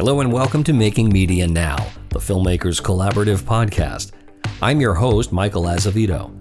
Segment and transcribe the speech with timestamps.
[0.00, 1.76] Hello and welcome to Making Media Now,
[2.08, 4.12] the Filmmakers Collaborative podcast.
[4.62, 6.32] I'm your host, Michael Azevedo.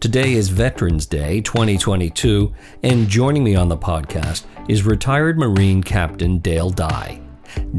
[0.00, 2.54] Today is Veterans Day 2022,
[2.84, 7.20] and joining me on the podcast is retired Marine Captain Dale Dye.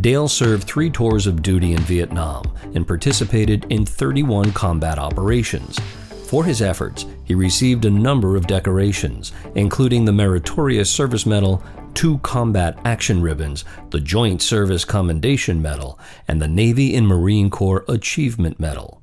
[0.02, 2.45] Dale served three tours of duty in Vietnam
[2.76, 5.80] and participated in 31 combat operations.
[6.27, 11.63] For his efforts, he received a number of decorations, including the Meritorious Service Medal,
[11.94, 17.86] two Combat Action Ribbons, the Joint Service Commendation Medal, and the Navy and Marine Corps
[17.88, 19.02] Achievement Medal.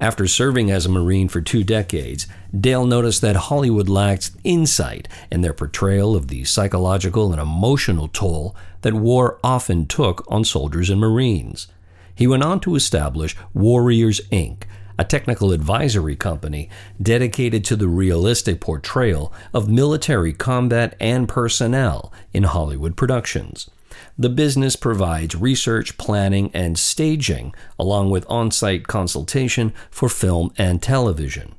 [0.00, 2.26] After serving as a Marine for two decades,
[2.58, 8.56] Dale noticed that Hollywood lacked insight in their portrayal of the psychological and emotional toll
[8.80, 11.68] that war often took on soldiers and Marines.
[12.14, 14.62] He went on to establish Warriors Inc.,
[15.00, 16.68] a technical advisory company
[17.00, 23.70] dedicated to the realistic portrayal of military combat and personnel in Hollywood productions.
[24.18, 30.82] The business provides research, planning, and staging, along with on site consultation for film and
[30.82, 31.54] television.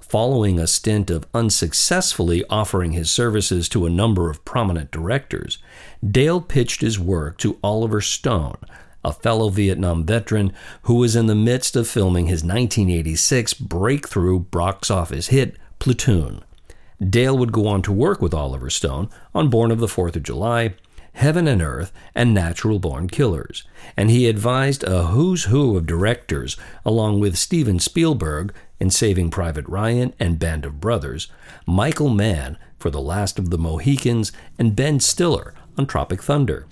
[0.00, 5.58] Following a stint of unsuccessfully offering his services to a number of prominent directors,
[6.02, 8.56] Dale pitched his work to Oliver Stone,
[9.04, 14.90] a fellow Vietnam veteran who was in the midst of filming his 1986 breakthrough box
[14.90, 16.42] office hit, Platoon.
[17.00, 20.22] Dale would go on to work with Oliver Stone on Born on the Fourth of
[20.22, 20.74] July,
[21.14, 23.64] Heaven and Earth, and Natural Born Killers,
[23.96, 29.66] and he advised a who's who of directors, along with Steven Spielberg in Saving Private
[29.66, 31.28] Ryan and Band of Brothers,
[31.66, 36.66] Michael Mann for The Last of the Mohicans, and Ben Stiller on Tropic Thunder.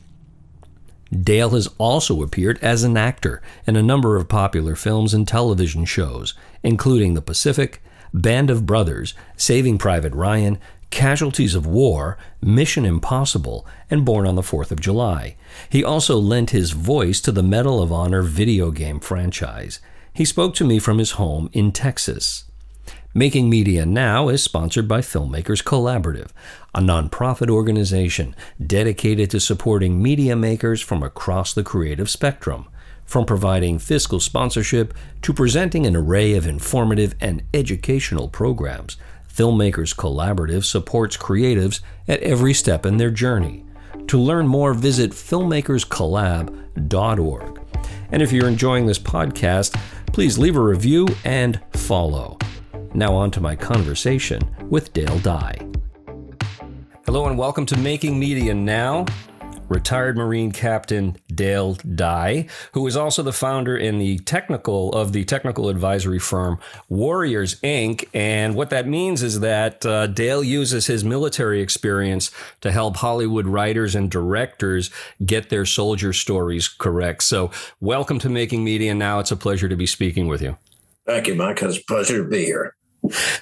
[1.12, 5.84] Dale has also appeared as an actor in a number of popular films and television
[5.84, 10.58] shows, including The Pacific, Band of Brothers, Saving Private Ryan,
[10.90, 15.36] Casualties of War, Mission Impossible, and Born on the Fourth of July.
[15.68, 19.80] He also lent his voice to the Medal of Honor video game franchise.
[20.12, 22.44] He spoke to me from his home in Texas.
[23.14, 26.30] Making Media Now is sponsored by Filmmakers Collaborative,
[26.78, 28.34] a nonprofit organization
[28.64, 32.68] dedicated to supporting media makers from across the creative spectrum.
[33.04, 38.96] From providing fiscal sponsorship to presenting an array of informative and educational programs,
[39.28, 43.64] Filmmakers Collaborative supports creatives at every step in their journey.
[44.06, 47.60] To learn more, visit filmmakerscollab.org.
[48.12, 49.76] And if you're enjoying this podcast,
[50.12, 52.38] please leave a review and follow.
[52.94, 54.40] Now, on to my conversation
[54.70, 55.58] with Dale Dye.
[57.08, 59.06] Hello, and welcome to Making Media Now
[59.70, 65.24] retired Marine Captain Dale Dye, who is also the founder in the technical of the
[65.24, 66.58] technical advisory firm
[66.90, 68.06] Warriors Inc.
[68.12, 72.30] And what that means is that uh, Dale uses his military experience
[72.60, 74.90] to help Hollywood writers and directors
[75.24, 77.22] get their soldier stories correct.
[77.22, 78.94] So, welcome to Making Media.
[78.94, 80.58] Now it's a pleasure to be speaking with you.
[81.06, 81.62] Thank you, Mike.
[81.62, 82.74] It's a pleasure to be here.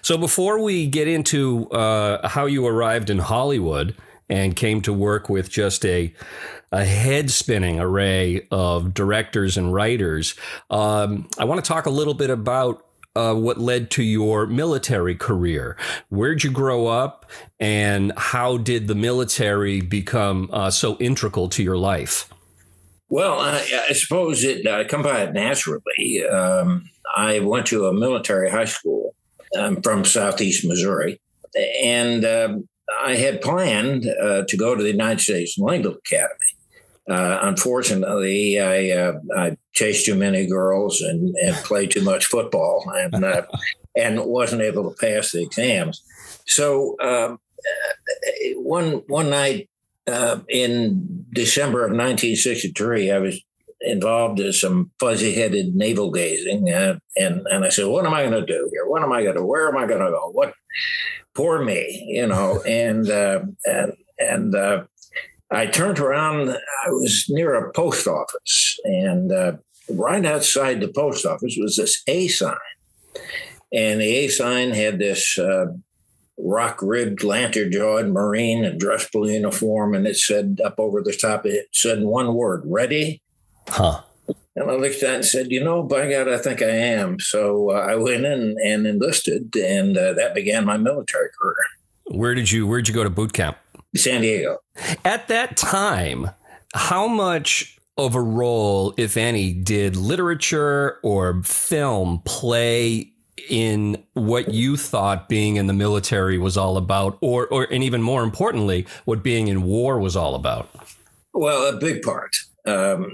[0.03, 3.97] So, before we get into uh, how you arrived in Hollywood,
[4.29, 6.13] and came to work with just a
[6.73, 10.35] a head spinning array of directors and writers.
[10.69, 12.85] Um, I want to talk a little bit about
[13.15, 15.77] uh, what led to your military career.
[16.11, 17.31] Where'd you grow up,
[17.61, 22.29] and how did the military become uh, so integral to your life?
[23.09, 26.27] Well, I, I suppose it I come by it naturally.
[26.29, 28.96] Um, I went to a military high school.
[29.57, 31.21] I'm from Southeast Missouri,
[31.83, 32.69] and um,
[33.03, 36.35] I had planned uh, to go to the United States Naval Academy.
[37.09, 42.85] Uh, unfortunately, I, uh, I chased too many girls and, and played too much football
[42.97, 43.43] and, uh,
[43.97, 46.03] and wasn't able to pass the exams.
[46.47, 47.39] So um,
[48.57, 49.69] one one night
[50.07, 53.41] uh, in December of 1963, I was
[53.81, 58.41] involved in some fuzzy-headed navel gazing, uh, and and I said, "What am I going
[58.41, 58.87] to do here?
[58.87, 59.45] What am I going to?
[59.45, 60.31] Where am I going to go?
[60.33, 60.55] What
[61.37, 64.85] poor me, you know, and uh, and and uh,
[65.51, 66.51] I turned around.
[66.51, 69.53] I was near a post office, and uh,
[69.91, 72.57] right outside the post office was this A sign,
[73.73, 75.67] and the A sign had this uh,
[76.39, 81.17] rock ribbed, lantern jawed Marine in dress blue uniform, and it said up over the
[81.17, 83.23] top, it said one word, "Ready."
[83.69, 84.03] Huh.
[84.55, 87.21] And I looked at it and said, you know, by God, I think I am.
[87.21, 91.57] So uh, I went in and enlisted, and uh, that began my military career.
[92.07, 93.59] Where did you Where did you go to boot camp?
[93.95, 94.59] San Diego.
[95.05, 96.31] At that time,
[96.75, 103.13] how much of a role, if any, did literature or film play
[103.49, 108.03] in what you thought being in the military was all about, or, or and even
[108.03, 110.71] more importantly, what being in war was all about?
[111.33, 112.37] Well, a big part.
[112.67, 113.11] Um,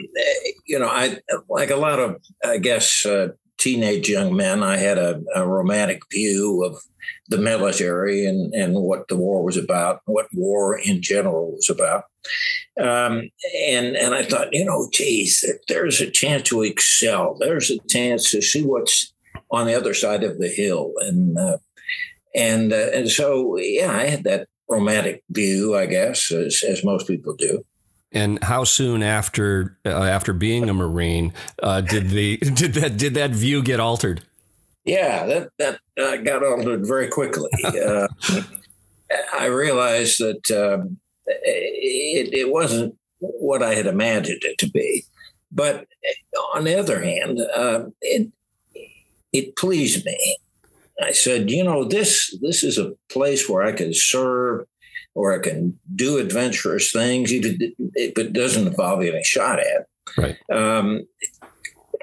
[0.67, 1.19] you know, I
[1.49, 3.29] like a lot of, I guess, uh,
[3.59, 4.63] teenage young men.
[4.63, 6.77] I had a, a, romantic view of
[7.29, 12.05] the military and and what the war was about, what war in general was about.
[12.81, 13.31] Um,
[13.69, 17.37] and and I thought, you know, geez, there's a chance to excel.
[17.39, 19.13] There's a chance to see what's
[19.51, 21.59] on the other side of the hill, and uh,
[22.35, 27.07] and uh, and so yeah, I had that romantic view, I guess, as as most
[27.07, 27.65] people do.
[28.13, 31.33] And how soon after uh, after being a Marine
[31.63, 34.23] uh, did the did that did that view get altered?
[34.85, 37.51] Yeah, that that uh, got altered very quickly.
[39.15, 45.05] Uh, I realized that um, it, it wasn't what I had imagined it to be,
[45.51, 45.87] but
[46.55, 48.33] on the other hand, um, it
[49.33, 50.39] it pleased me.
[51.03, 54.67] I said, you know, this this is a place where I can serve
[55.15, 59.87] or I can do adventurous things, it doesn't involve getting shot at.
[60.17, 60.37] Right.
[60.51, 61.07] Um,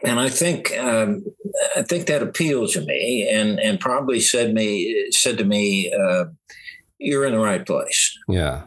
[0.03, 1.25] and I think um,
[1.75, 6.25] I think that appealed to me, and and probably said me said to me, uh,
[6.97, 8.63] "You're in the right place." Yeah.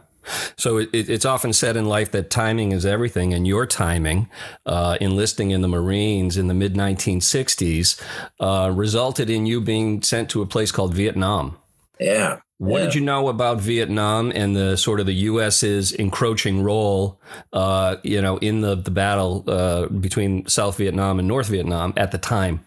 [0.55, 4.29] So it, it's often said in life that timing is everything, and your timing,
[4.65, 8.01] uh, enlisting in the Marines in the mid 1960s,
[8.39, 11.57] uh, resulted in you being sent to a place called Vietnam.
[11.99, 12.39] Yeah.
[12.57, 12.85] What yeah.
[12.85, 17.19] did you know about Vietnam and the sort of the U.S.'s encroaching role,
[17.51, 22.11] uh, you know, in the the battle uh, between South Vietnam and North Vietnam at
[22.11, 22.63] the time?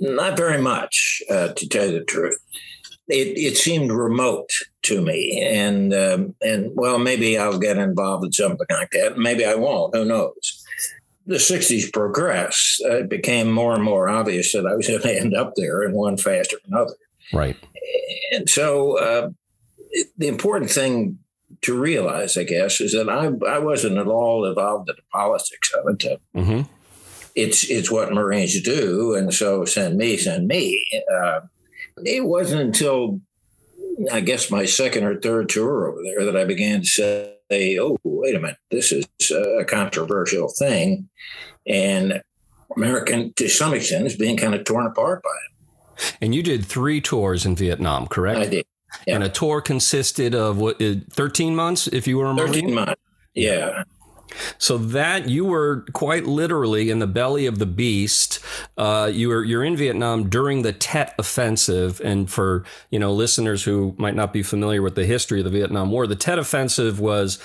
[0.00, 2.38] Not very much, uh, to tell you the truth.
[3.08, 4.50] It, it seemed remote
[4.82, 9.16] to me, and um, and well, maybe I'll get involved in something like that.
[9.16, 9.96] Maybe I won't.
[9.96, 10.64] Who knows?
[11.26, 12.82] The '60s progressed.
[12.84, 15.82] Uh, it became more and more obvious that I was going to end up there
[15.82, 16.94] in one faster than another.
[17.32, 17.56] Right.
[18.32, 19.30] And so uh,
[20.16, 21.18] the important thing
[21.62, 25.72] to realize, I guess, is that I, I wasn't at all involved in the politics
[25.74, 26.20] of it.
[26.36, 26.62] Mm-hmm.
[27.34, 30.84] It's it's what Marines do, and so send me, send me.
[31.12, 31.40] Uh,
[32.04, 33.20] it wasn't until
[34.12, 37.96] I guess my second or third tour over there that I began to say, "Oh,
[38.02, 41.08] wait a minute, this is a controversial thing,"
[41.66, 42.22] and
[42.76, 45.57] American, to some extent, is being kind of torn apart by it.
[46.20, 48.40] And you did three tours in Vietnam, correct?
[48.40, 48.66] I did.
[49.06, 49.16] Yeah.
[49.16, 52.52] And a tour consisted of what, uh, 13 months if you were a Marine?
[52.52, 52.94] 13 months.
[53.34, 53.84] Yeah.
[54.58, 58.40] So that you were quite literally in the belly of the beast.
[58.76, 63.64] Uh, you were you're in Vietnam during the Tet Offensive, and for you know listeners
[63.64, 67.00] who might not be familiar with the history of the Vietnam War, the Tet Offensive
[67.00, 67.38] was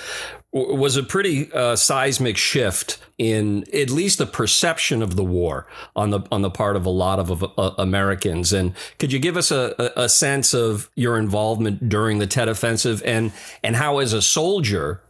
[0.54, 5.66] was a pretty uh, seismic shift in at least the perception of the war
[5.96, 8.54] on the on the part of a lot of, of uh, Americans.
[8.54, 13.02] And could you give us a, a, sense of your involvement during the Tet Offensive
[13.04, 13.32] and
[13.64, 15.02] and how, as a soldier,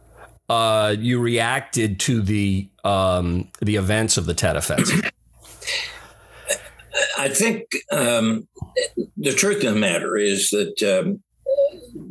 [0.48, 5.10] uh, you reacted to the um, the events of the Tet Offensive?
[7.18, 8.46] I think um,
[9.16, 11.22] the truth of the matter is that um,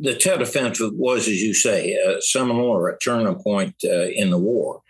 [0.00, 4.30] the Tet Offensive was, as you say, a seminal or a turning point uh, in
[4.30, 4.82] the war.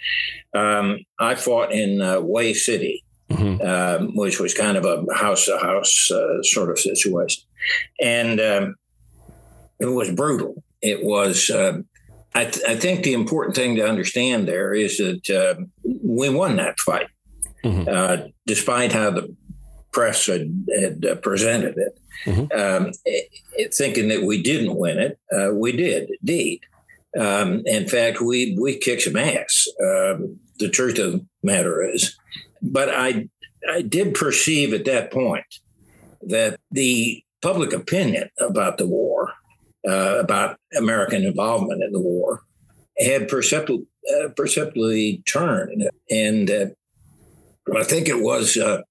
[0.55, 3.67] Um, I fought in uh, Hue City, mm-hmm.
[3.67, 7.45] um, which was kind of a house to house uh, sort of situation.
[8.01, 8.75] And um,
[9.81, 10.63] it was brutal.
[10.83, 11.87] It was, um,
[12.35, 15.63] I, th- I, think the important thing to understand there is that uh,
[16.03, 17.07] we won that fight,
[17.65, 17.89] mm-hmm.
[17.89, 19.35] Uh, despite how the
[19.95, 21.99] press had, had uh, presented it.
[22.27, 22.59] Mm-hmm.
[22.59, 22.93] Um,
[23.73, 26.61] thinking that we didn't win it, uh, we did indeed.
[27.19, 29.69] Um, in fact, we we kicked some ass.
[29.81, 32.17] Um, the truth of the matter is,
[32.61, 33.29] but I
[33.71, 35.47] I did perceive at that point
[36.23, 39.33] that the public opinion about the war,
[39.87, 42.43] uh, about American involvement in the war,
[42.99, 43.87] had perceptibly,
[44.17, 46.67] uh, perceptibly turned, and uh,
[47.77, 48.83] I think it was uh,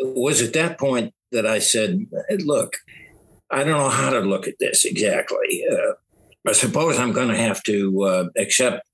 [0.00, 2.06] it was at that point that I said,
[2.44, 2.76] look,
[3.50, 5.64] I don't know how to look at this exactly.
[5.70, 5.92] Uh,
[6.48, 8.86] I suppose I'm going to have to uh, accept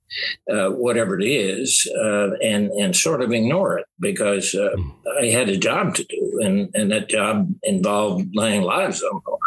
[0.51, 4.75] uh, whatever it is uh, and and sort of ignore it because uh.
[5.21, 9.31] I had a job to do, and and that job involved laying lives on the
[9.31, 9.39] line.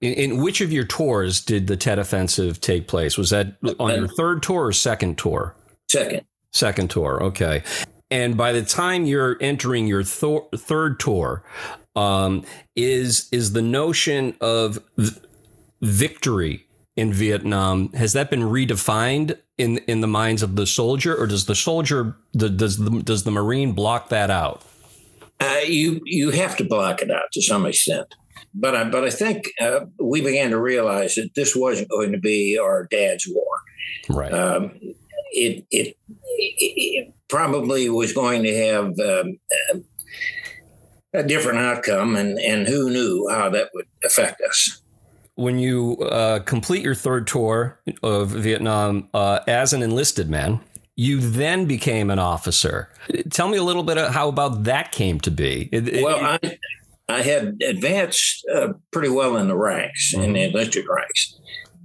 [0.00, 3.16] In, in, which of your tours did the Tet Offensive take place?
[3.16, 5.54] Was that on your third tour or second tour?
[5.88, 6.22] Second.
[6.50, 7.22] Second tour.
[7.22, 7.62] Okay.
[8.12, 11.42] And by the time you're entering your th- third tour,
[11.96, 12.44] um,
[12.76, 15.18] is is the notion of v-
[15.80, 21.26] victory in Vietnam has that been redefined in in the minds of the soldier, or
[21.26, 24.62] does the soldier the, does the does the marine block that out?
[25.40, 28.14] Uh, you you have to block it out to some extent,
[28.52, 32.18] but I but I think uh, we began to realize that this wasn't going to
[32.18, 33.46] be our dad's war.
[34.10, 34.32] Right.
[34.34, 34.78] Um,
[35.32, 39.38] it it probably was going to have um,
[41.14, 44.82] a different outcome, and, and who knew how that would affect us.
[45.34, 50.60] When you uh, complete your third tour of Vietnam uh, as an enlisted man,
[50.94, 52.90] you then became an officer.
[53.30, 55.70] Tell me a little bit of how about that came to be.
[55.72, 56.58] It, well, I,
[57.08, 60.24] I had advanced uh, pretty well in the ranks, mm-hmm.
[60.24, 61.38] in the enlisted ranks.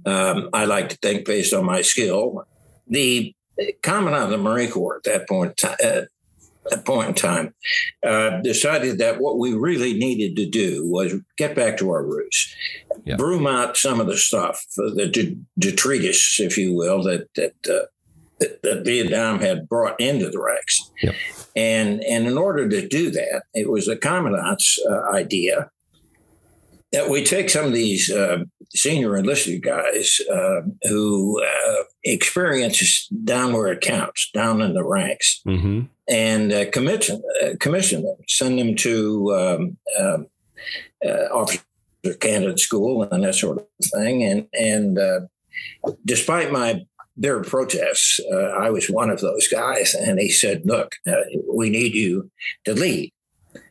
[0.04, 2.46] Um, I like to think based on my skill.
[2.86, 3.34] The
[3.82, 6.02] commandant of the Marine Corps at that point, uh,
[6.70, 7.54] that point in time,
[8.06, 12.54] uh, decided that what we really needed to do was get back to our roots,
[13.04, 13.16] yeah.
[13.16, 17.86] broom out some of the stuff, the detritus, if you will, that that, uh,
[18.40, 20.90] that, that Vietnam had brought into the ranks.
[21.56, 25.70] And and in order to do that, it was the commandant's uh, idea
[26.92, 28.38] that we take some of these uh,
[28.74, 35.40] senior enlisted guys uh, who uh, experience down where it counts, down in the ranks,
[35.46, 35.82] mm-hmm.
[36.08, 40.26] and uh, commission uh, commission them, send them to um, um
[41.04, 41.62] uh, officer
[42.20, 44.22] candidate school and that sort of thing.
[44.24, 45.20] And and uh,
[46.04, 46.82] despite my
[47.16, 50.94] their protests, I was one of those guys, and he said, "Look,
[51.52, 52.30] we need you
[52.64, 53.12] to lead."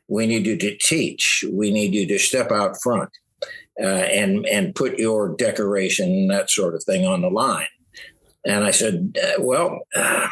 [0.10, 1.44] We need you to teach.
[1.51, 3.10] We need you to step out front
[3.81, 7.67] uh, and and put your decoration and that sort of thing on the line.
[8.46, 9.79] And I said, uh, well.
[9.96, 10.27] Uh,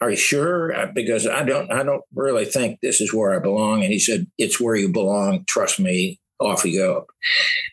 [0.00, 0.74] are you sure?
[0.74, 3.84] Uh, because I don't, I don't really think this is where I belong.
[3.84, 5.44] And he said, "It's where you belong.
[5.46, 7.06] Trust me." Off you go.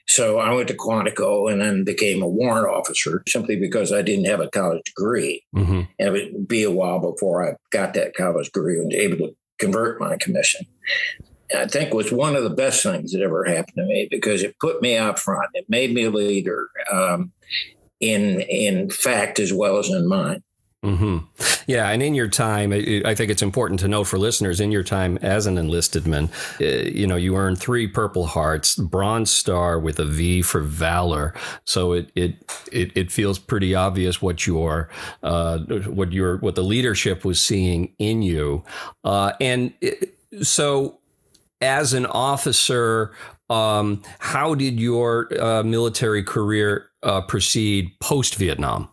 [0.08, 4.26] So I went to Quantico and then became a warrant officer simply because I didn't
[4.26, 5.44] have a college degree.
[5.56, 5.82] Mm-hmm.
[5.98, 9.36] And it would be a while before I got that college degree and able to
[9.58, 10.68] convert my commission.
[11.56, 14.60] I think was one of the best things that ever happened to me because it
[14.60, 15.50] put me out front.
[15.54, 17.32] It made me a leader um,
[18.00, 20.44] in in fact as well as in mind.
[20.84, 21.26] Mm-hmm.
[21.68, 24.62] Yeah, and in your time, I think it's important to know for listeners.
[24.62, 26.30] In your time as an enlisted man,
[26.62, 31.34] uh, you know you earned three Purple Hearts, Bronze Star with a V for valor.
[31.66, 34.90] So it it it, it feels pretty obvious what your
[35.22, 38.64] uh, what your what the leadership was seeing in you,
[39.04, 40.99] uh, and it, so
[41.62, 43.14] as an officer,
[43.50, 48.90] um, how did your uh, military career uh, proceed post Vietnam?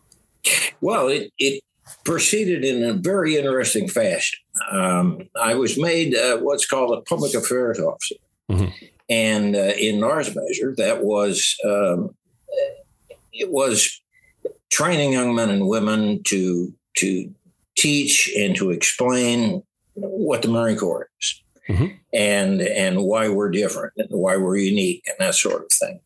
[0.81, 1.63] Well, it, it
[2.05, 4.39] proceeded in a very interesting fashion.
[4.71, 8.15] Um, I was made uh, what's called a public affairs officer.
[8.51, 8.87] Mm-hmm.
[9.09, 12.15] And uh, in NARS measure, that was um,
[13.33, 14.01] it was
[14.71, 17.33] training young men and women to to
[17.77, 19.63] teach and to explain
[19.95, 21.87] what the Marine Corps is mm-hmm.
[22.13, 26.01] and and why we're different and why we're unique and that sort of thing.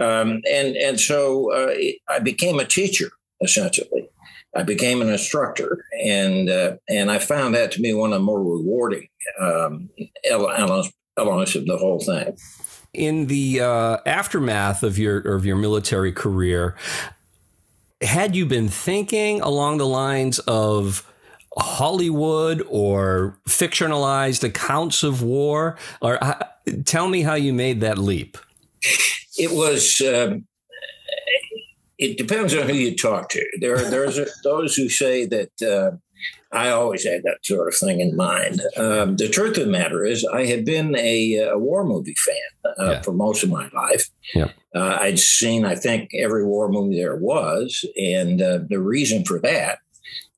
[0.00, 1.74] Um, and and so uh,
[2.08, 4.08] I became a teacher essentially.
[4.54, 8.24] I became an instructor, and uh, and I found that to be one of the
[8.24, 9.08] more rewarding
[9.40, 9.88] um,
[10.24, 12.36] elements, elements of the whole thing.
[12.92, 16.76] In the uh, aftermath of your of your military career,
[18.02, 21.10] had you been thinking along the lines of
[21.58, 25.76] Hollywood or fictionalized accounts of war?
[26.00, 26.38] Or uh,
[26.84, 28.38] tell me how you made that leap.
[29.36, 30.00] It was.
[30.00, 30.46] Um,
[31.98, 33.44] it depends on who you talk to.
[33.60, 35.96] There, there's a, those who say that uh,
[36.50, 38.60] I always had that sort of thing in mind.
[38.76, 42.74] Um, the truth of the matter is, I had been a, a war movie fan
[42.78, 43.02] uh, yeah.
[43.02, 44.10] for most of my life.
[44.34, 44.50] Yeah.
[44.74, 49.38] Uh, I'd seen, I think, every war movie there was, and uh, the reason for
[49.40, 49.78] that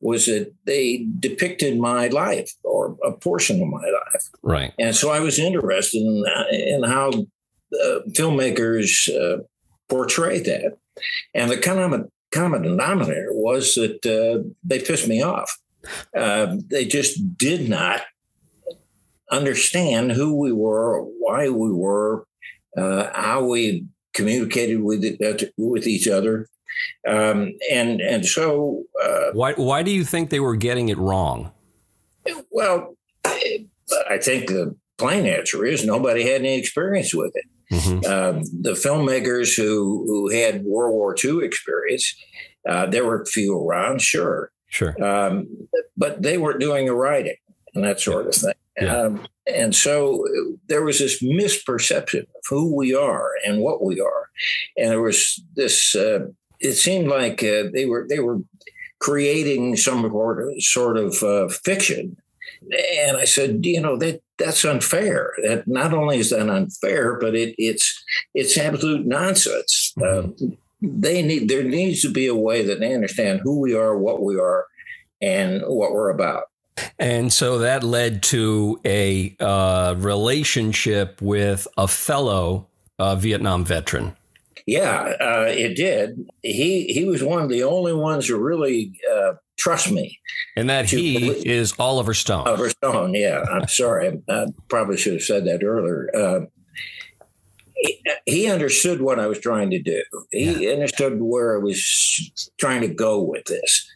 [0.05, 4.29] was that they depicted my life or a portion of my life.
[4.43, 4.73] Right.
[4.79, 9.43] And so I was interested in, in how uh, filmmakers uh,
[9.89, 10.77] portray that.
[11.33, 15.57] And the common, common denominator was that uh, they pissed me off.
[16.15, 18.03] Uh, they just did not
[19.31, 22.27] understand who we were, why we were,
[22.77, 25.03] uh, how we communicated with,
[25.57, 26.47] with each other.
[27.07, 31.53] Um, and and so uh, why why do you think they were getting it wrong?
[32.51, 37.45] Well, I think the plain answer is nobody had any experience with it.
[37.73, 38.05] Mm-hmm.
[38.05, 42.15] Um, the filmmakers who who had World War II experience,
[42.69, 45.49] uh, there were a few around, sure, sure, um,
[45.97, 47.37] but they weren't doing the writing
[47.75, 48.55] and that sort of thing.
[48.81, 48.97] Yeah.
[48.97, 50.25] Um, and so
[50.69, 54.31] there was this misperception of who we are and what we are,
[54.77, 56.27] and there was this uh,
[56.61, 58.41] it seemed like uh, they were they were
[58.99, 60.03] creating some
[60.59, 62.17] sort of uh, fiction.
[62.99, 65.33] And I said, you know, that that's unfair.
[65.43, 69.93] That not only is that unfair, but it, it's it's absolute nonsense.
[69.99, 70.45] Mm-hmm.
[70.45, 73.97] Uh, they need there needs to be a way that they understand who we are,
[73.97, 74.67] what we are,
[75.21, 76.45] and what we're about.
[76.99, 82.67] And so that led to a uh, relationship with a fellow
[82.99, 84.17] uh, Vietnam veteran.
[84.67, 86.27] Yeah, uh, it did.
[86.43, 90.19] He he was one of the only ones who really uh, trust me.
[90.57, 91.47] And that he believe.
[91.47, 92.47] is Oliver Stone.
[92.47, 93.15] Oliver Stone.
[93.15, 94.23] Yeah, I'm sorry.
[94.29, 96.09] I probably should have said that earlier.
[96.17, 96.41] Uh,
[97.77, 100.03] he, he, understood what I was trying to do.
[100.31, 100.73] He yeah.
[100.73, 103.87] understood where I was trying to go with this,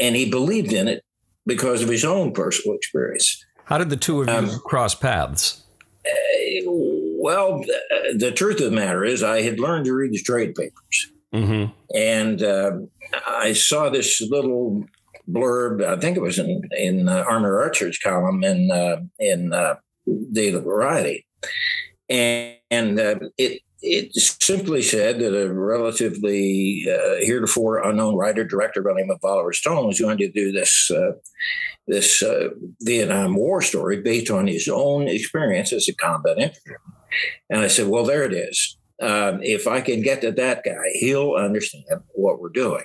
[0.00, 1.04] and he believed in it
[1.46, 3.44] because of his own personal experience.
[3.64, 5.62] How did the two of you um, cross paths?
[7.20, 7.64] Well,
[8.14, 11.12] the truth of the matter is, I had learned to read the trade papers.
[11.34, 11.72] Mm-hmm.
[11.96, 12.72] And uh,
[13.26, 14.84] I saw this little
[15.28, 19.74] blurb, I think it was in, in uh, Army Archerd's column in, uh, in uh,
[20.32, 21.26] Daily Variety.
[22.08, 28.80] And, and uh, it, it simply said that a relatively uh, heretofore unknown writer director
[28.80, 31.12] by the name of Oliver Stone was going to do this uh,
[31.86, 32.48] this uh,
[32.82, 36.97] Vietnam War story based on his own experience as a combat infantryman.
[37.50, 38.76] And I said, well, there it is.
[39.00, 41.84] Um, if I can get to that guy, he'll understand
[42.14, 42.84] what we're doing.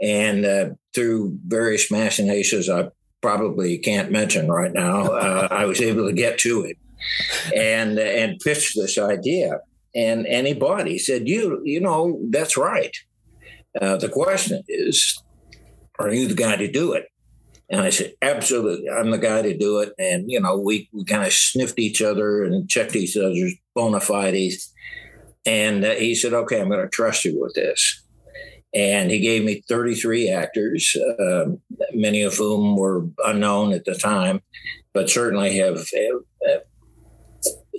[0.00, 6.06] And uh, through various machinations, I probably can't mention right now, uh, I was able
[6.06, 6.76] to get to it
[7.54, 9.60] and and pitch this idea.
[9.94, 10.86] And and he bought.
[10.86, 12.94] He said, "You you know that's right.
[13.80, 15.22] Uh, the question is,
[15.98, 17.06] are you the guy to do it?"
[17.70, 19.92] And I said, absolutely, I'm the guy to do it.
[19.98, 24.00] And, you know, we, we kind of sniffed each other and checked each other's bona
[24.00, 24.72] fides.
[25.44, 28.04] And uh, he said, okay, I'm going to trust you with this.
[28.74, 31.46] And he gave me 33 actors, uh,
[31.92, 34.40] many of whom were unknown at the time,
[34.92, 36.62] but certainly have, have, have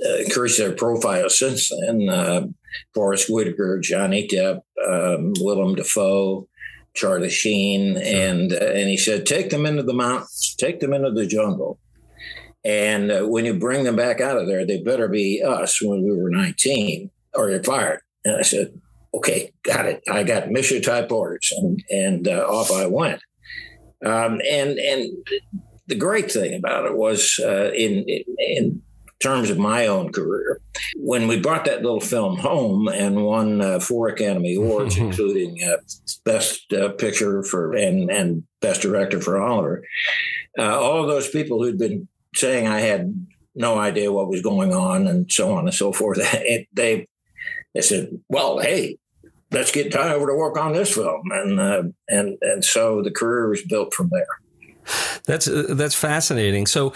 [0.05, 2.09] uh, increased their profile since then.
[2.09, 2.47] Uh,
[2.93, 6.47] Forest Whitaker, Johnny Depp, um, Willem Dafoe,
[6.93, 11.11] Charlie Sheen, and uh, and he said, take them into the mountains, take them into
[11.11, 11.79] the jungle,
[12.65, 16.03] and uh, when you bring them back out of there, they better be us when
[16.03, 18.01] we were 19, or you're fired.
[18.25, 18.79] And I said,
[19.13, 20.03] okay, got it.
[20.11, 23.21] I got mission type orders, and and uh, off I went.
[24.05, 25.09] Um, and and
[25.87, 28.81] the great thing about it was uh, in, in in
[29.19, 30.61] terms of my own career.
[30.95, 35.77] When we brought that little film home and won uh, four Academy Awards, including uh,
[36.25, 39.83] Best uh, Picture for and and Best Director for Oliver,
[40.57, 44.73] uh, all of those people who'd been saying I had no idea what was going
[44.73, 47.07] on and so on and so forth, it, they
[47.73, 48.97] they said, "Well, hey."
[49.51, 53.09] Let's get Dye over to work on this film, and uh, and and so the
[53.09, 54.27] career was built from there.
[55.25, 56.67] That's uh, that's fascinating.
[56.67, 56.93] So,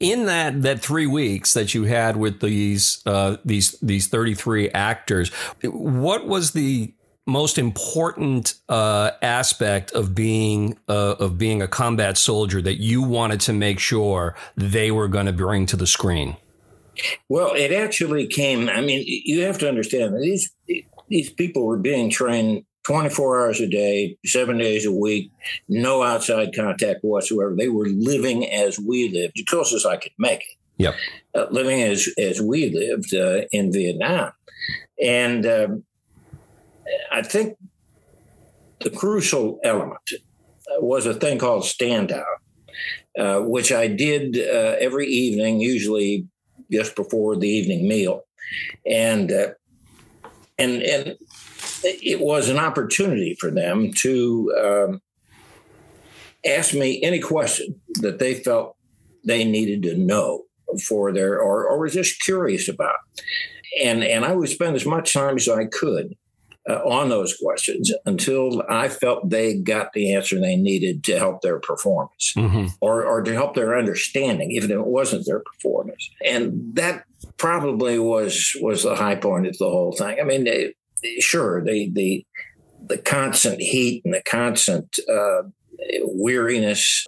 [0.00, 4.70] in that that three weeks that you had with these uh, these these thirty three
[4.70, 5.30] actors,
[5.62, 6.92] what was the
[7.26, 13.40] most important uh, aspect of being uh, of being a combat soldier that you wanted
[13.40, 16.36] to make sure they were going to bring to the screen?
[17.28, 18.68] Well, it actually came.
[18.68, 20.52] I mean, you have to understand these
[21.08, 25.30] these people were being trained 24 hours a day, seven days a week,
[25.68, 27.54] no outside contact whatsoever.
[27.56, 30.56] They were living as we lived, as close as I could make it.
[30.78, 30.94] Yep.
[31.34, 34.32] Uh, living as, as we lived uh, in Vietnam.
[35.02, 35.84] And um,
[37.12, 37.56] I think
[38.80, 40.10] the crucial element
[40.78, 42.24] was a thing called standout,
[43.18, 46.26] uh, which I did uh, every evening, usually
[46.70, 48.22] just before the evening meal.
[48.86, 49.48] And, uh,
[50.58, 51.16] and, and
[51.84, 55.02] it was an opportunity for them to um,
[56.46, 58.76] ask me any question that they felt
[59.24, 60.44] they needed to know
[60.86, 62.96] for their or, or was just curious about.
[63.82, 66.14] And and i would spend as much time as i could
[66.68, 71.40] uh, on those questions until i felt they got the answer they needed to help
[71.40, 72.66] their performance mm-hmm.
[72.82, 76.10] or, or to help their understanding even if it wasn't their performance.
[76.22, 77.04] And that
[77.38, 80.18] probably was was the high point of the whole thing.
[80.20, 80.76] I mean it,
[81.20, 82.26] sure the the
[82.86, 85.42] the constant heat and the constant uh,
[86.02, 87.06] weariness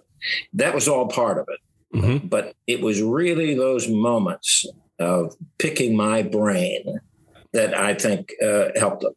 [0.53, 2.27] that was all part of it mm-hmm.
[2.27, 4.65] but it was really those moments
[4.99, 6.99] of picking my brain
[7.53, 9.13] that i think uh, helped them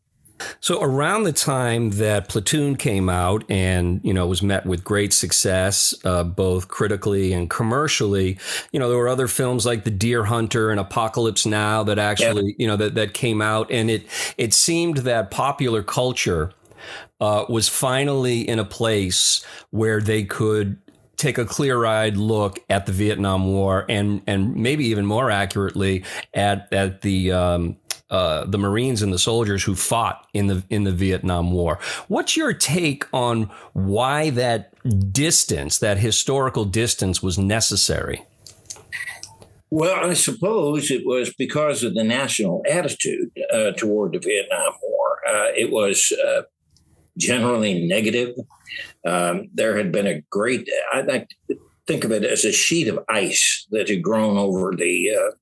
[0.60, 5.12] so around the time that Platoon came out and you know was met with great
[5.12, 8.38] success, uh, both critically and commercially,
[8.72, 12.54] you know there were other films like The Deer Hunter and Apocalypse Now that actually
[12.58, 16.52] you know that that came out, and it it seemed that popular culture
[17.20, 20.78] uh, was finally in a place where they could
[21.16, 26.72] take a clear-eyed look at the Vietnam War and and maybe even more accurately at
[26.72, 27.76] at the um,
[28.10, 31.78] uh, the Marines and the soldiers who fought in the in the Vietnam War.
[32.08, 34.72] What's your take on why that
[35.12, 38.22] distance, that historical distance, was necessary?
[39.70, 45.18] Well, I suppose it was because of the national attitude uh, toward the Vietnam War.
[45.28, 46.42] Uh, it was uh,
[47.18, 48.34] generally negative.
[49.06, 51.28] Um, there had been a great, I like
[51.86, 55.32] think of it as a sheet of ice that had grown over the uh,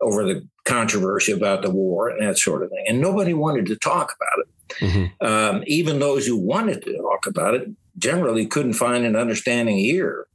[0.00, 3.76] over the controversy about the war and that sort of thing, and nobody wanted to
[3.76, 4.48] talk about it.
[4.84, 5.26] Mm-hmm.
[5.26, 10.26] Um, even those who wanted to talk about it generally couldn't find an understanding ear,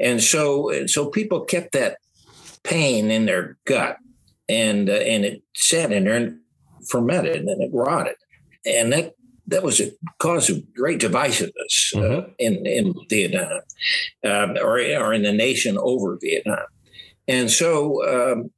[0.00, 1.98] and so so people kept that
[2.62, 3.98] pain in their gut,
[4.48, 6.40] and uh, and it sat in there and
[6.88, 8.16] fermented and it rotted,
[8.64, 9.14] and that
[9.48, 12.30] that was a cause of great divisiveness uh, mm-hmm.
[12.38, 13.60] in in Vietnam,
[14.24, 16.66] um, or or in the nation over Vietnam,
[17.28, 18.32] and so.
[18.32, 18.50] Um,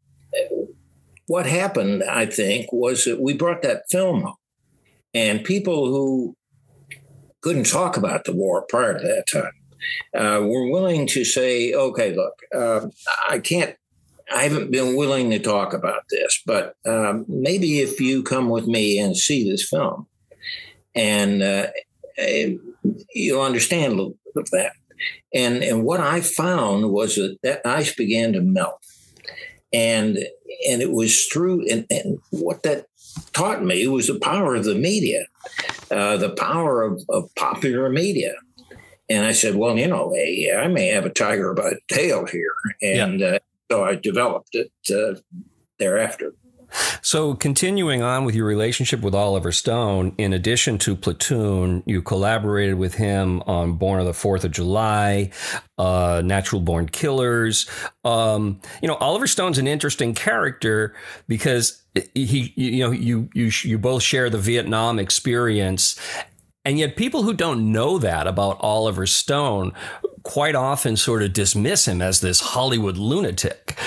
[1.28, 4.34] what happened, I think, was that we brought that film home,
[5.14, 6.36] and people who
[7.40, 9.52] couldn't talk about the war prior to that time
[10.14, 12.88] uh, were willing to say, "Okay, look, uh,
[13.28, 13.76] I can't
[14.30, 18.66] I haven't been willing to talk about this, but um, maybe if you come with
[18.66, 20.06] me and see this film,
[20.94, 21.68] and uh,
[23.14, 24.72] you'll understand a little bit of that.
[25.32, 28.84] And and what I found was that that ice began to melt,
[29.72, 30.18] and
[30.68, 32.86] and it was through and, and what that
[33.32, 35.26] taught me was the power of the media,
[35.90, 38.34] uh, the power of, of popular media.
[39.10, 42.26] And I said, well, you know, hey, I may have a tiger by the tail
[42.26, 42.52] here,
[42.82, 43.26] and yeah.
[43.26, 43.38] uh,
[43.70, 45.18] so I developed it uh,
[45.78, 46.34] thereafter.
[47.02, 52.74] So, continuing on with your relationship with Oliver Stone, in addition to Platoon, you collaborated
[52.74, 55.30] with him on Born on the Fourth of July,
[55.78, 57.68] uh, Natural Born Killers.
[58.04, 60.94] Um, you know, Oliver Stone's an interesting character
[61.26, 61.82] because
[62.14, 65.98] he, you know, you you you both share the Vietnam experience,
[66.64, 69.72] and yet people who don't know that about Oliver Stone
[70.22, 73.78] quite often sort of dismiss him as this Hollywood lunatic.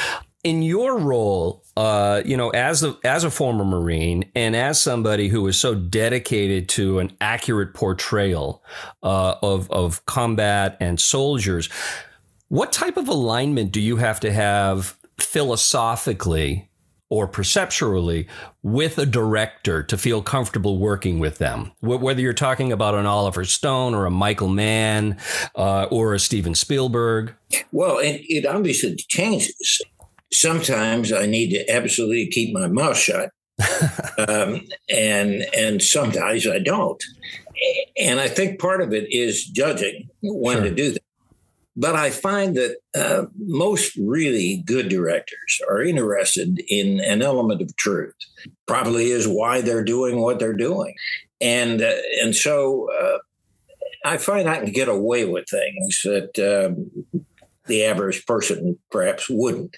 [0.43, 5.27] In your role, uh, you know, as a as a former Marine and as somebody
[5.27, 8.63] who is so dedicated to an accurate portrayal
[9.04, 11.69] uh, of of combat and soldiers,
[12.47, 16.69] what type of alignment do you have to have philosophically
[17.12, 18.25] or perceptually
[18.63, 21.69] with a director to feel comfortable working with them.
[21.82, 25.17] Whether you're talking about an Oliver Stone or a Michael Mann
[25.54, 27.36] uh, or a Steven Spielberg.
[27.73, 29.82] Well, it, it obviously changes.
[30.34, 33.32] Sometimes I need to absolutely keep my mouth shut.
[34.28, 37.02] um, and and sometimes I don't.
[38.00, 40.63] And I think part of it is judging when sure.
[40.63, 41.04] to do that.
[41.76, 47.76] But I find that uh, most really good directors are interested in an element of
[47.78, 48.15] truth.
[48.67, 50.94] Probably is why they're doing what they're doing,
[51.39, 53.20] and uh, and so uh,
[54.04, 57.01] I find I can get away with things that um,
[57.72, 59.76] the average person perhaps wouldn't.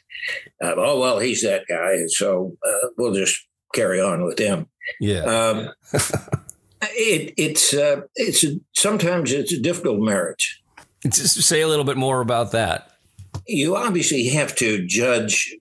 [0.62, 3.38] Uh, oh well, he's that guy, so uh, we'll just
[3.74, 4.68] carry on with him.
[5.00, 5.24] Yeah.
[5.24, 5.70] Um,
[6.82, 10.64] it, it's uh, it's a, sometimes it's a difficult marriage
[11.12, 12.92] just say a little bit more about that.
[13.48, 15.56] You obviously have to judge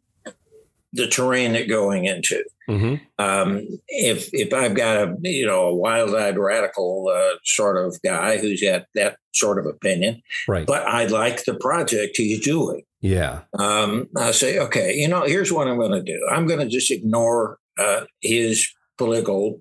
[0.93, 2.45] the terrain that going into.
[2.69, 2.95] Mm-hmm.
[3.19, 8.39] Um, if if I've got a you know a wild-eyed radical uh, sort of guy
[8.39, 10.67] who's got that sort of opinion, right?
[10.67, 12.83] But I like the project he's doing.
[13.01, 13.41] Yeah.
[13.59, 16.25] Um, I say, okay, you know, here's what I'm going to do.
[16.31, 19.61] I'm going to just ignore uh, his political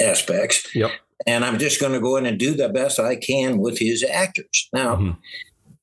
[0.00, 0.74] aspects.
[0.74, 0.92] Yep
[1.26, 4.02] and I'm just going to go in and do the best I can with his
[4.02, 4.68] actors.
[4.72, 5.10] Now, mm-hmm.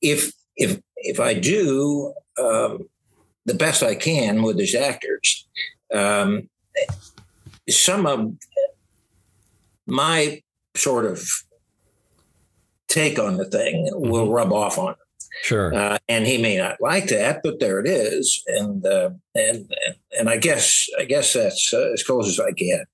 [0.02, 2.90] if if if I do um,
[3.50, 5.48] the best I can with his actors,
[5.92, 6.50] um,
[7.68, 8.34] some of
[9.88, 10.44] my
[10.76, 11.28] sort of
[12.88, 14.10] take on the thing mm-hmm.
[14.10, 14.96] will rub off on him.
[15.42, 15.74] Sure.
[15.74, 19.72] Uh, and he may not like that, but there it is, and uh, and
[20.18, 22.88] and I guess I guess that's uh, as close as I get.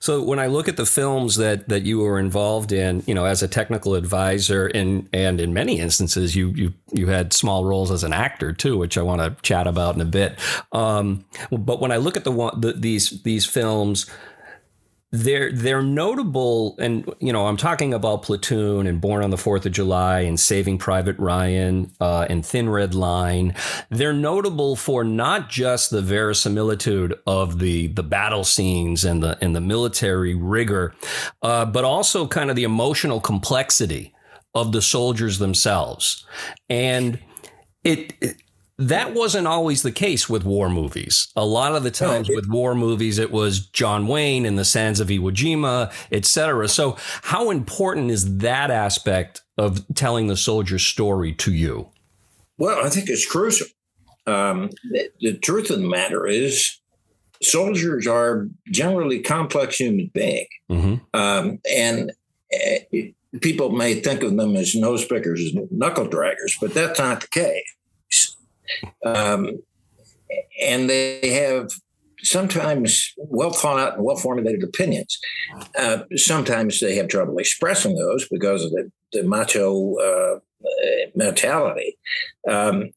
[0.00, 3.24] So when I look at the films that that you were involved in, you know,
[3.24, 7.90] as a technical advisor, and and in many instances, you you you had small roles
[7.90, 10.38] as an actor too, which I want to chat about in a bit.
[10.72, 14.06] Um, but when I look at the, the these these films
[15.12, 19.66] they're they're notable and you know i'm talking about platoon and born on the fourth
[19.66, 23.54] of july and saving private ryan uh, and thin red line.
[23.90, 29.54] They're notable for not just the verisimilitude of the the battle scenes and the and
[29.54, 30.94] the military rigor
[31.42, 34.14] uh, but also kind of the emotional complexity
[34.54, 36.26] of the soldiers themselves.
[36.68, 37.18] And
[37.84, 38.36] it, it
[38.78, 41.28] that wasn't always the case with war movies.
[41.36, 44.98] A lot of the times with war movies, it was John Wayne and the Sands
[44.98, 46.68] of Iwo Jima, etc.
[46.68, 51.90] So, how important is that aspect of telling the soldier's story to you?
[52.58, 53.66] Well, I think it's crucial.
[54.26, 56.80] Um, the, the truth of the matter is,
[57.42, 60.94] soldiers are generally complex human beings, mm-hmm.
[61.12, 62.12] um, and
[62.54, 62.98] uh,
[63.40, 67.64] people may think of them as nose pickers, knuckle draggers, but that's not the case.
[69.04, 69.58] Um,
[70.60, 71.70] and they have
[72.22, 75.18] sometimes well thought out and well formulated opinions.
[75.78, 80.38] Uh, sometimes they have trouble expressing those because of the, the macho uh,
[81.14, 81.98] mentality.
[82.48, 82.90] Um,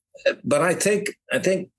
[0.44, 1.70] but I think I think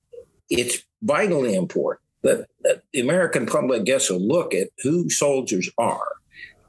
[0.50, 6.08] it's vitally important that, that the American public gets a look at who soldiers are,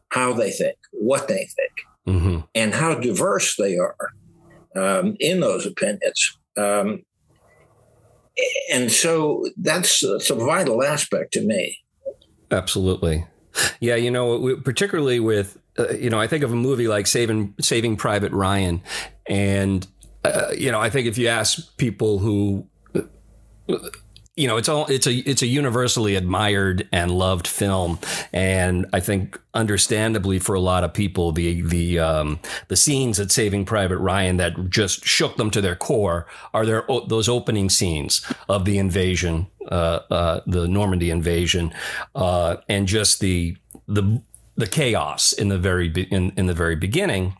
[0.09, 1.73] how they think, what they think,
[2.07, 2.39] mm-hmm.
[2.55, 4.13] and how diverse they are
[4.75, 6.37] um, in those opinions.
[6.55, 7.03] Um,
[8.71, 11.79] and so that's, that's a vital aspect to me.
[12.51, 13.25] Absolutely.
[13.79, 17.53] Yeah, you know, particularly with uh, you know, I think of a movie like Saving
[17.59, 18.81] Saving Private Ryan,
[19.27, 19.85] and
[20.23, 22.67] uh, you know, I think if you ask people who
[24.37, 27.97] you know, it's all it's a it's a universally admired and loved film,
[28.31, 33.31] and I think understandably for a lot of people, the the um, the scenes at
[33.31, 38.23] Saving Private Ryan that just shook them to their core are their those opening scenes
[38.47, 41.73] of the invasion, uh, uh, the Normandy invasion,
[42.13, 44.21] uh, and just the the
[44.55, 47.35] the chaos in the very in, in the very beginning,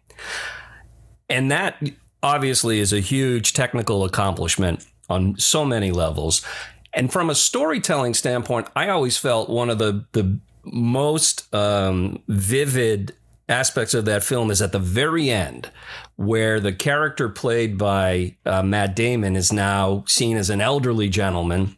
[1.29, 1.79] and that
[2.23, 6.45] obviously is a huge technical accomplishment on so many levels
[6.93, 13.15] and from a storytelling standpoint, I always felt one of the the most um, vivid
[13.49, 15.71] aspects of that film is at the very end,
[16.15, 21.77] where the character played by uh, Matt Damon is now seen as an elderly gentleman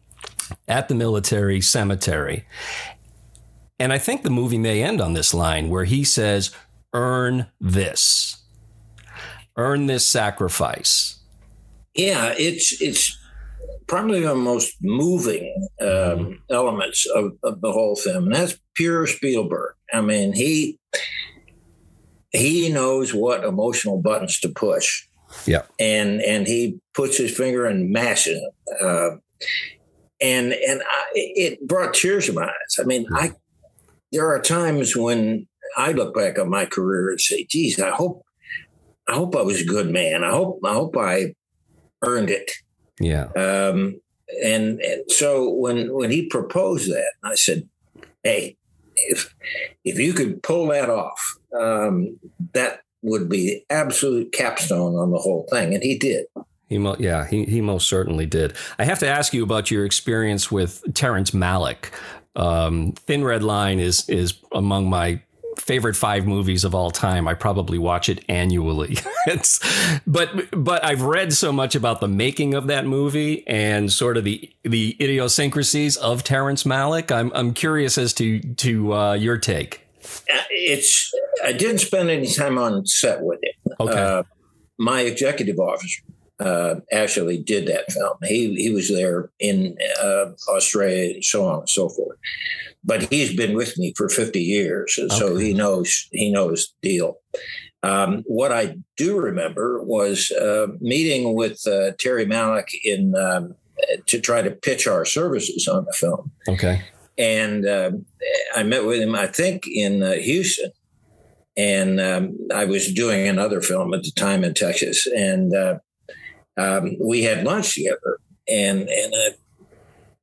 [0.66, 2.44] at the military cemetery.
[3.78, 6.50] And I think the movie may end on this line where he says,
[6.92, 8.42] Earn this,
[9.56, 11.20] earn this sacrifice.
[11.94, 13.16] Yeah, it's it's
[13.90, 19.74] probably the most moving um, elements of, of, the whole film, and that's pure Spielberg.
[19.92, 20.78] I mean, he
[22.30, 25.08] he knows what emotional buttons to push.
[25.44, 29.16] Yeah, and and he puts his finger and mashes it, uh,
[30.20, 32.78] and and I, it brought tears to my eyes.
[32.78, 33.32] I mean, I
[34.12, 38.24] there are times when I look back on my career and say, "Geez, I hope."
[39.08, 40.22] I hope I was a good man.
[40.22, 41.34] I hope I hope I
[42.02, 42.48] earned it.
[43.00, 43.24] Yeah.
[43.34, 44.00] Um,
[44.44, 47.68] and, and so when when he proposed that, I said,
[48.22, 48.56] "Hey,
[48.94, 49.34] if
[49.84, 52.18] if you could pull that off, um,
[52.52, 56.26] that would be the absolute capstone on the whole thing." And he did.
[56.68, 58.54] He mo- yeah, he, he most certainly did.
[58.78, 61.86] I have to ask you about your experience with Terrence Malick.
[62.36, 65.20] Um, Thin Red Line is is among my
[65.70, 67.28] favorite five movies of all time.
[67.28, 68.96] I probably watch it annually.
[70.06, 74.24] but but I've read so much about the making of that movie and sort of
[74.24, 77.12] the the idiosyncrasies of Terrence Malick.
[77.12, 79.86] I'm I'm curious as to to uh, your take.
[80.02, 81.12] Uh, it's
[81.44, 83.54] I didn't spend any time on set with it.
[83.78, 83.96] Okay.
[83.96, 84.24] Uh,
[84.76, 86.02] my executive officer
[86.40, 88.16] uh, actually did that film.
[88.24, 92.18] He he was there in uh, Australia and so on and so forth
[92.84, 95.14] but he's been with me for 50 years, okay.
[95.14, 97.18] so he knows he knows the deal.
[97.82, 103.54] Um, what I do remember was uh, meeting with uh, Terry Malick in um,
[104.06, 106.30] to try to pitch our services on the film.
[106.48, 106.82] Okay,
[107.18, 107.92] and uh,
[108.54, 110.72] I met with him, I think, in uh, Houston,
[111.56, 115.78] and um, I was doing another film at the time in Texas, and uh,
[116.56, 119.28] um, we had lunch together, and and I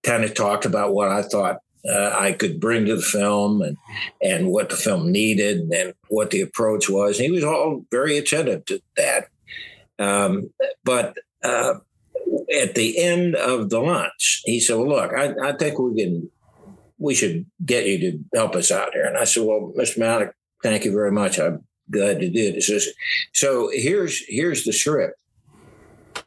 [0.04, 3.78] kind of talked about what I thought uh, I could bring to the film and
[4.22, 7.18] and what the film needed and what the approach was.
[7.18, 9.28] And he was all very attentive to that.
[10.00, 10.52] Um,
[10.84, 11.76] but uh,
[12.62, 16.30] at the end of the lunch, he said, "Well, look, I, I, think we can,
[16.98, 19.98] we should get you to help us out here." And I said, "Well, Mr.
[19.98, 20.32] Malick,
[20.64, 21.40] thank you very much.
[21.40, 22.90] I'm glad to do this."
[23.34, 25.20] So here's here's the script,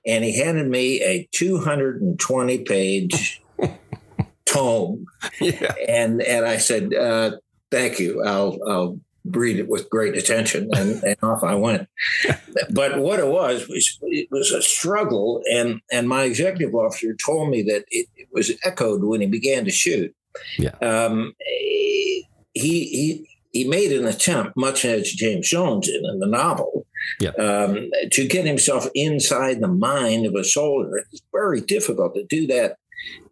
[0.06, 3.42] and he handed me a 220 page
[4.46, 5.06] tome.
[5.40, 5.74] Yeah.
[5.88, 7.32] And and I said, uh,
[7.70, 8.22] thank you.
[8.24, 10.70] I'll I'll read it with great attention.
[10.74, 11.88] And, and off I went.
[12.70, 15.42] but what it was was it was a struggle.
[15.50, 19.64] And and my executive officer told me that it, it was echoed when he began
[19.64, 20.14] to shoot.
[20.58, 20.76] Yeah.
[20.80, 26.86] Um, he he he made an attempt, much as James Jones did in the novel,
[27.20, 27.30] Yeah.
[27.30, 32.46] Um, to get himself inside the mind of a soldier, it's very difficult to do
[32.46, 32.76] that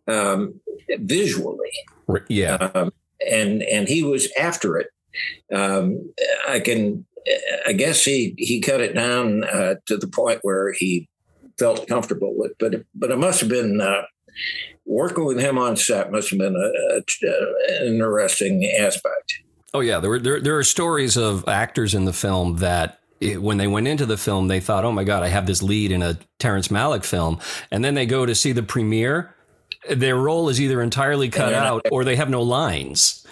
[0.07, 0.61] um,
[1.01, 1.71] visually.
[2.29, 2.71] Yeah.
[2.75, 2.93] Um,
[3.27, 4.89] and and he was after it.
[5.53, 6.13] Um,
[6.49, 7.05] I can,
[7.67, 11.09] I guess he he cut it down uh, to the point where he
[11.59, 12.53] felt comfortable with.
[12.59, 14.03] But but it must have been uh,
[14.87, 19.43] working with him on set must have been a, a, an interesting aspect.
[19.79, 23.41] Oh yeah, there were there, there are stories of actors in the film that it,
[23.41, 25.93] when they went into the film, they thought, "Oh my God, I have this lead
[25.93, 27.39] in a Terrence Malick film,"
[27.71, 29.37] and then they go to see the premiere.
[29.89, 33.25] Their role is either entirely cut out or they have no lines.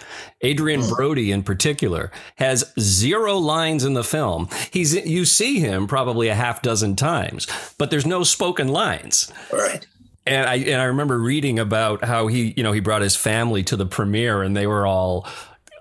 [0.44, 4.48] Adrien Brody, in particular, has zero lines in the film.
[4.70, 9.32] He's you see him probably a half dozen times, but there's no spoken lines.
[9.52, 9.85] Right.
[10.24, 13.64] And I and I remember reading about how he, you know, he brought his family
[13.64, 15.26] to the premiere and they were all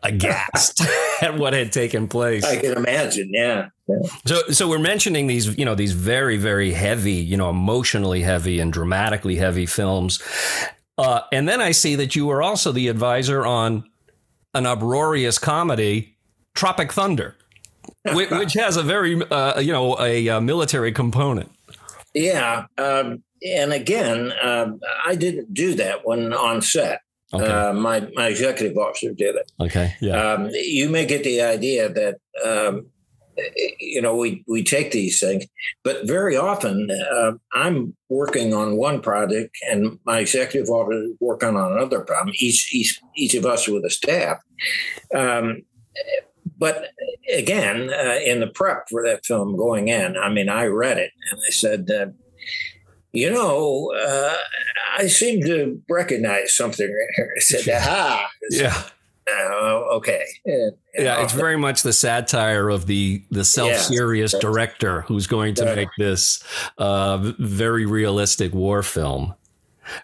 [0.06, 0.82] aghast
[1.22, 2.44] at what had taken place.
[2.46, 3.70] I can imagine, yeah.
[3.88, 3.98] yeah.
[4.26, 8.60] So, so we're mentioning these, you know, these very, very heavy, you know, emotionally heavy
[8.60, 10.22] and dramatically heavy films,
[10.98, 13.84] uh, and then I see that you were also the advisor on
[14.54, 16.18] an uproarious comedy,
[16.54, 17.36] Tropic Thunder,
[18.13, 21.52] which, which has a very, uh, you know, a, a, military component.
[22.13, 24.72] Yeah, um, and again, uh,
[25.06, 27.02] I didn't do that one on set.
[27.36, 27.52] Okay.
[27.52, 29.52] Uh, my my executive officer did it.
[29.60, 29.95] Okay.
[30.02, 30.34] Yeah.
[30.34, 32.88] Um, you may get the idea that um,
[33.80, 35.45] you know we we take these things,
[35.84, 41.56] but very often uh, I'm working on one project and my executive officer is working
[41.56, 42.36] on another problem.
[42.39, 44.38] Each each each of us with a staff.
[45.13, 45.63] Um,
[46.58, 46.89] but
[47.34, 51.12] again, uh, in the prep for that film going in, I mean, I read it
[51.32, 51.88] and I said
[53.15, 54.36] you know, uh,
[54.97, 57.34] I seem to recognize something here.
[57.36, 58.30] I said, aha.
[58.49, 58.84] Yeah.
[59.28, 60.23] Uh, okay.
[60.45, 64.39] And, yeah, it's very much the satire of the the self serious yeah.
[64.39, 66.43] director who's going to make this
[66.78, 69.34] uh, very realistic war film.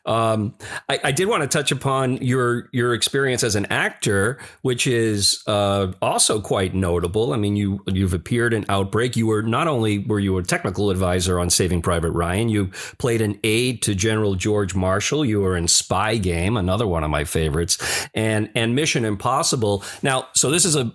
[0.06, 0.56] Um,
[0.90, 5.44] I, I, did want to touch upon your your experience as an actor, which is
[5.48, 7.34] uh, also quite notable.
[7.34, 9.16] I mean, you you've appeared in Outbreak.
[9.16, 12.68] You were not only were you a technical advisor on Saving Private Ryan, you
[12.98, 15.26] played an aide to General George Marshall.
[15.26, 19.84] You were in Spy Game, another one of my favorites, and and Mission Impossible.
[20.02, 20.92] Now, so this is a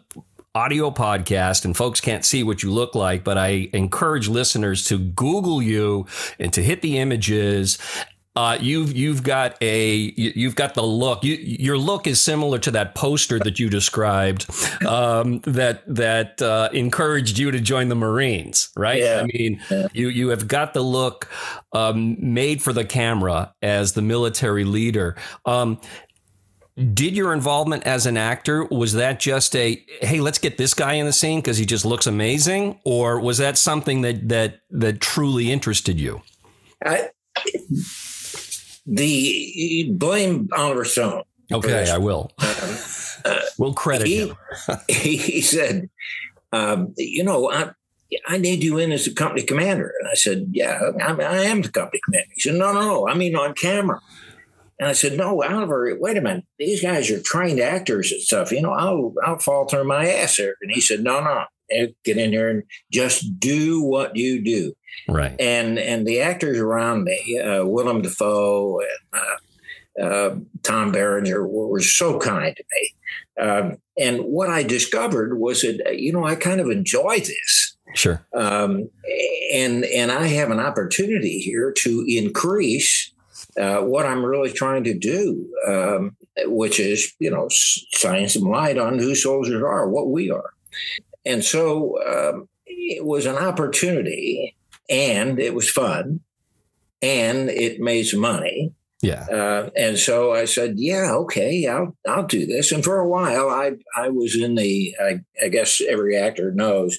[0.57, 4.99] audio podcast and folks can't see what you look like, but I encourage listeners to
[4.99, 6.07] Google you
[6.39, 7.77] and to hit the images
[8.37, 11.25] uh, you've you've got a you've got the look.
[11.25, 14.47] You, your look is similar to that poster that you described
[14.87, 19.01] um, that that uh, encouraged you to join the Marines, right?
[19.01, 19.23] Yeah.
[19.23, 19.89] I mean, yeah.
[19.95, 21.31] you you have got the look
[21.73, 25.17] um, made for the camera as the military leader.
[25.47, 25.81] Um,
[26.93, 30.93] did your involvement as an actor was that just a hey let's get this guy
[30.93, 35.01] in the scene because he just looks amazing or was that something that that that
[35.01, 36.21] truly interested you
[36.85, 37.09] I,
[38.87, 41.23] the blame Oliver Stone.
[41.53, 42.31] Okay, I will.
[42.39, 42.79] Um,
[43.25, 44.37] uh, we'll credit he, him.
[44.89, 45.89] he said,
[46.53, 47.71] um, "You know, I,
[48.27, 51.63] I need you in as a company commander." And I said, "Yeah, I, I am
[51.63, 53.09] the company commander." He said, "No, no, no.
[53.09, 54.01] I mean on camera."
[54.79, 55.97] And I said, "No, Oliver.
[55.99, 56.45] Wait a minute.
[56.59, 58.53] These guys are trained actors and stuff.
[58.53, 61.45] You know, I'll I'll fall through my ass here." And he said, "No, no.
[62.05, 64.75] Get in here and just do what you do."
[65.09, 65.35] Right.
[65.41, 69.37] And and the actors around me, uh, Willem Dafoe and uh,
[70.03, 72.95] uh, Tom Berenger, were, were, so kind to me.
[73.41, 77.77] Um, and what I discovered was that you know I kind of enjoy this.
[77.95, 78.27] Sure.
[78.35, 78.91] Um,
[79.53, 83.13] and and I have an opportunity here to increase
[83.59, 88.79] uh, what I'm really trying to do, um, which is you know shine some light
[88.79, 90.53] on who soldiers are, what we are.
[91.25, 94.57] And so um, it was an opportunity
[94.89, 96.21] and it was fun
[97.03, 98.73] and it made some money.
[99.03, 99.27] Yeah.
[99.31, 102.73] Uh, and so I said, yeah, okay, I'll, I'll do this.
[102.73, 106.99] And for a while, I, I was in the, I, I guess every actor knows,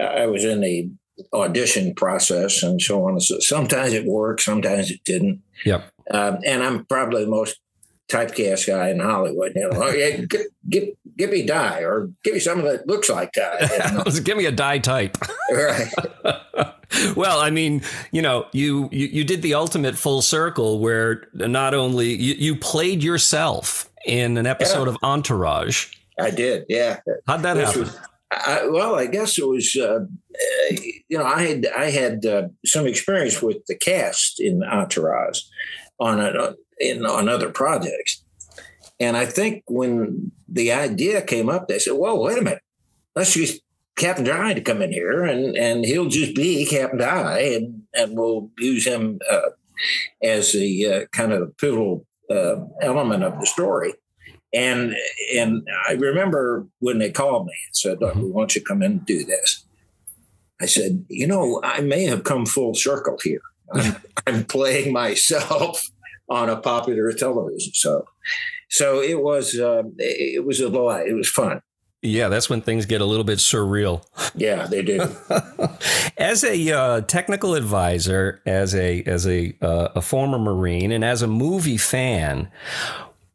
[0.00, 0.90] I was in the
[1.32, 3.20] audition process and so on.
[3.20, 5.40] So sometimes it worked, sometimes it didn't.
[5.64, 5.90] Yep.
[6.10, 7.58] Um, and I'm probably the most
[8.10, 9.52] typecast guy in Hollywood.
[9.54, 10.26] You know,
[10.68, 13.68] give, give me Dye or give me something that looks like Dye.
[13.88, 14.04] You know?
[14.22, 15.16] give me a Dye type.
[15.50, 15.92] right.
[17.16, 17.82] well, I mean,
[18.12, 22.56] you know, you, you, you did the ultimate full circle where not only you, you
[22.56, 24.94] played yourself in an episode yeah.
[24.94, 25.92] of Entourage.
[26.18, 27.00] I did, yeah.
[27.26, 27.82] How'd that happen?
[27.82, 27.98] Was,
[28.30, 30.00] I, well, I guess it was, uh,
[30.70, 35.42] you know, I had I had uh, some experience with the cast in Entourage
[36.00, 38.22] on a, in on other projects,
[38.98, 42.62] and I think when the idea came up, they said, "Well, wait a minute,
[43.14, 43.60] let's just
[43.96, 48.16] Captain Dye to come in here, and and he'll just be Captain Dye, and and
[48.16, 49.50] we'll use him uh,
[50.22, 53.94] as the uh, kind of pivotal uh, element of the story.
[54.52, 54.94] And
[55.34, 58.82] and I remember when they called me and said, "Look, we want you to come
[58.82, 59.64] in and do this."
[60.60, 63.42] I said, "You know, I may have come full circle here.
[63.72, 63.96] I'm,
[64.26, 65.82] I'm playing myself
[66.28, 68.06] on a popular television show."
[68.68, 71.06] So it was uh, it was a lot.
[71.06, 71.62] It was fun.
[72.02, 74.04] Yeah, that's when things get a little bit surreal.
[74.34, 75.08] Yeah, they do.
[76.16, 81.22] as a uh, technical advisor, as a as a uh, a former Marine, and as
[81.22, 82.50] a movie fan,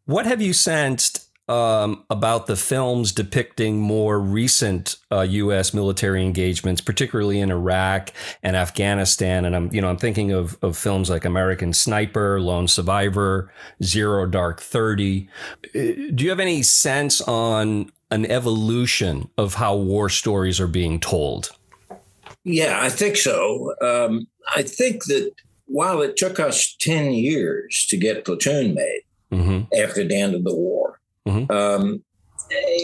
[0.05, 5.73] what have you sensed um, about the films depicting more recent uh, U.S.
[5.73, 9.43] military engagements, particularly in Iraq and Afghanistan.
[9.43, 13.51] And I'm, you know, I'm thinking of, of films like American Sniper, Lone Survivor,
[13.83, 15.27] Zero Dark Thirty.
[15.75, 21.01] Uh, do you have any sense on an evolution of how war stories are being
[21.01, 21.51] told?
[22.45, 23.73] Yeah, I think so.
[23.81, 24.25] Um,
[24.55, 25.33] I think that
[25.65, 29.73] while it took us 10 years to get Platoon made mm-hmm.
[29.81, 30.90] after the end of the war,
[31.27, 31.51] Mm-hmm.
[31.51, 32.03] Um,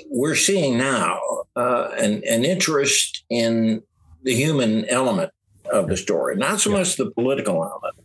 [0.09, 1.19] we're seeing now
[1.55, 3.81] uh, an, an interest in
[4.23, 5.31] the human element
[5.71, 6.79] of the story, not so yep.
[6.79, 7.95] much the political element.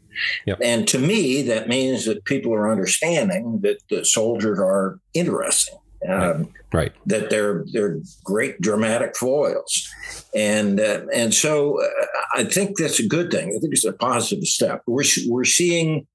[0.62, 5.78] And to me, that means that people are understanding that the soldiers are interesting.
[6.08, 6.92] Um, right.
[7.06, 9.88] That they're they're great dramatic foils,
[10.34, 11.88] and uh, and so uh,
[12.34, 13.54] I think that's a good thing.
[13.56, 14.82] I think it's a positive step.
[14.88, 16.08] We're we're seeing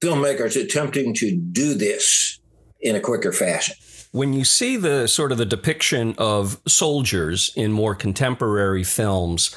[0.00, 2.37] filmmakers attempting to do this
[2.80, 3.76] in a quicker fashion.
[4.12, 9.54] When you see the sort of the depiction of soldiers in more contemporary films,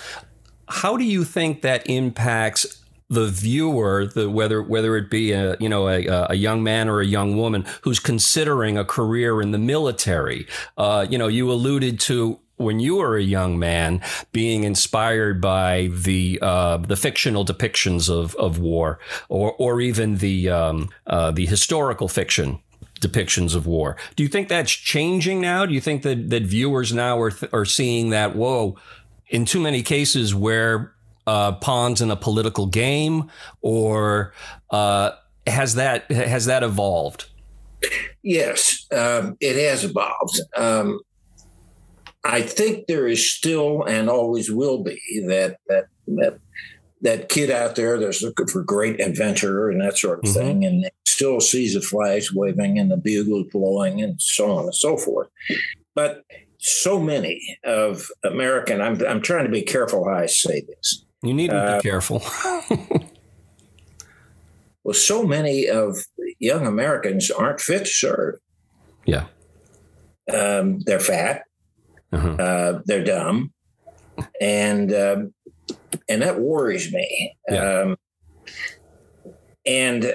[0.67, 5.67] how do you think that impacts the viewer, the, whether whether it be a you
[5.67, 9.57] know a, a young man or a young woman who's considering a career in the
[9.57, 10.47] military.
[10.77, 14.01] Uh, you know, you alluded to when you were a young man
[14.31, 18.97] being inspired by the uh, the fictional depictions of, of war,
[19.27, 22.59] or or even the um, uh, the historical fiction
[23.01, 23.97] depictions of war.
[24.15, 25.65] Do you think that's changing now?
[25.65, 28.77] Do you think that, that viewers now are, th- are seeing that, whoa,
[29.27, 30.93] in too many cases where
[31.27, 33.29] uh, pawns in a political game,
[33.61, 34.33] or
[34.69, 35.11] uh,
[35.47, 37.29] has that has that evolved?
[38.23, 40.39] Yes, um, it has evolved.
[40.55, 40.99] Um,
[42.23, 46.39] I think there is still and always will be that that that
[47.01, 50.39] that kid out there that's looking for great adventure and that sort of mm-hmm.
[50.39, 54.75] thing, and still sees the flags waving and the bugles blowing and so on and
[54.75, 55.29] so forth.
[55.93, 56.23] But
[56.59, 61.05] so many of American, I'm, I'm trying to be careful how I say this.
[61.23, 62.23] You need to uh, be careful.
[64.83, 65.97] well, so many of
[66.39, 68.39] young Americans aren't fit to serve.
[69.05, 69.25] Yeah.
[70.31, 71.43] Um, they're fat.
[72.11, 72.29] Uh-huh.
[72.29, 73.53] Uh, they're dumb.
[74.39, 75.33] And um,
[76.09, 77.35] and that worries me.
[77.49, 77.81] Yeah.
[77.81, 77.97] Um,
[79.65, 80.11] and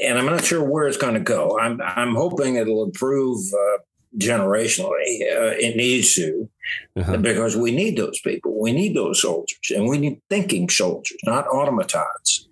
[0.00, 1.58] and I'm not sure where it's going to go.
[1.58, 3.78] I'm I'm hoping it'll improve uh,
[4.16, 5.20] generationally.
[5.22, 6.48] Uh, it needs to
[6.96, 7.18] uh-huh.
[7.18, 8.60] because we need those people.
[8.60, 12.48] We need those soldiers, and we need thinking soldiers, not automatons.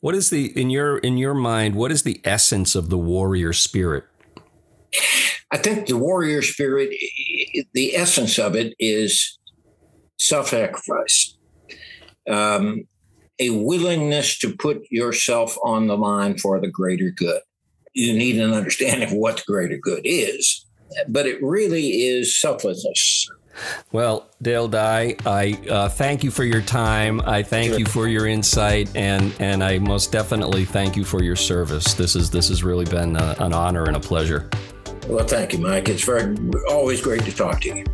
[0.00, 1.74] What is the in your in your mind?
[1.74, 4.04] What is the essence of the warrior spirit?
[5.52, 6.90] I think the warrior spirit,
[7.72, 9.38] the essence of it is
[10.16, 11.36] self-sacrifice
[12.28, 12.84] um,
[13.38, 17.40] a willingness to put yourself on the line for the greater good.
[17.94, 20.66] You need an understanding of what the greater good is,
[21.08, 23.28] but it really is selflessness.
[23.92, 27.20] Well, Dale Dye, I uh, thank you for your time.
[27.24, 27.78] I thank sure.
[27.80, 31.94] you for your insight, and and I most definitely thank you for your service.
[31.94, 34.48] This is this has really been a, uh, an honor and a pleasure.
[35.08, 35.88] Well, thank you, Mike.
[35.88, 36.36] It's very
[36.68, 37.84] always great to talk to you.